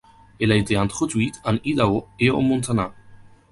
Elle 0.39 0.51
a 0.51 0.55
été 0.55 0.75
introduite 0.77 1.39
en 1.45 1.57
Idaho 1.63 2.07
et 2.19 2.31
au 2.31 2.41
Montana. 2.41 2.91